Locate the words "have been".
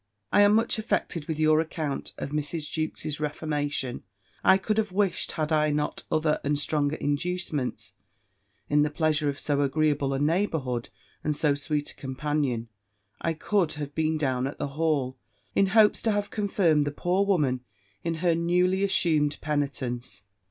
13.73-14.17